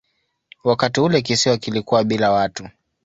Wakati 0.63 0.99
ule 1.01 1.21
kisiwa 1.21 1.57
kilikuwa 1.57 2.03
bila 2.03 2.31
watu. 2.31 2.67